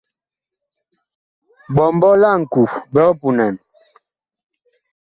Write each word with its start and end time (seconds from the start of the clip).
Ɓɔmbɔ 1.75 2.09
la 2.21 2.29
ŋku 2.41 2.61
big 2.93 3.09
punan. 3.19 3.55